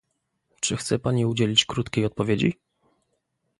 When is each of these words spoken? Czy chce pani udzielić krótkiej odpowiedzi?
Czy 0.59 0.77
chce 0.77 0.99
pani 0.99 1.25
udzielić 1.25 1.65
krótkiej 1.65 2.05
odpowiedzi? 2.05 2.59